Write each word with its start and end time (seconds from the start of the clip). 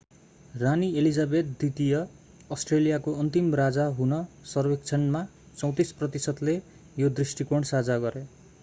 रानी 0.53 0.87
elizabeth 1.01 1.51
द्वितीय 1.59 1.97
अष्ट्रेलियाको 2.51 3.13
अन्तिम 3.25 3.53
राजा 3.61 3.85
हुन 3.99 4.17
सर्वेक्षणमा 4.53 5.23
34 5.63 5.95
प्रतिशतले 6.01 6.59
यो 6.97 7.13
दृष्टिकोण 7.21 7.71
साझा 7.75 8.03
गरे 8.07 8.27